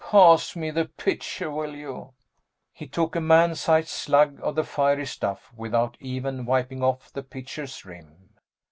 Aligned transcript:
Pass 0.09 0.55
me 0.55 0.71
the 0.71 0.85
pitcher, 0.85 1.51
will 1.51 1.75
you?" 1.75 2.13
He 2.73 2.87
took 2.87 3.15
a 3.15 3.21
man 3.21 3.53
sized 3.53 3.89
slug 3.89 4.39
of 4.41 4.55
the 4.55 4.63
fiery 4.63 5.05
stuff 5.05 5.53
without 5.55 5.95
even 5.99 6.47
wiping 6.47 6.81
off 6.81 7.13
the 7.13 7.21
pitcher's 7.21 7.85
rim. 7.85 8.31